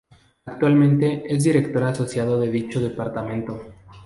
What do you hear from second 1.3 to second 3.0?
es Director Asociado de dicho